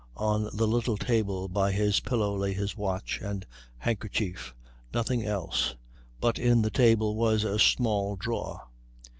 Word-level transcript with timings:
On 0.17 0.45
the 0.51 0.65
little 0.67 0.97
table 0.97 1.47
by 1.47 1.71
his 1.71 1.99
pillow 1.99 2.35
lay 2.35 2.53
his 2.55 2.75
watch 2.75 3.19
and 3.21 3.45
handkerchief. 3.77 4.55
Nothing 4.95 5.23
else. 5.23 5.75
But 6.19 6.39
in 6.39 6.63
the 6.63 6.71
table 6.71 7.15
was 7.15 7.43
a 7.43 7.59
small 7.59 8.15
drawer. 8.15 8.63